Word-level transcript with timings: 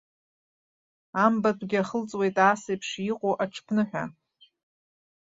Амбатәгьы 1.23 1.77
ахыҵуеит 1.81 2.35
асеиԥш 2.49 2.89
иҟоу 3.09 3.35
аҽԥныҳәа. 3.43 4.03